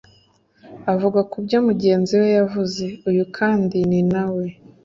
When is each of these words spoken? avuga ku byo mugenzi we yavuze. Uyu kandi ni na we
avuga 0.93 1.19
ku 1.29 1.37
byo 1.45 1.59
mugenzi 1.67 2.13
we 2.21 2.27
yavuze. 2.37 2.83
Uyu 3.09 3.23
kandi 3.37 3.77
ni 3.89 4.01
na 4.11 4.25
we 4.35 4.45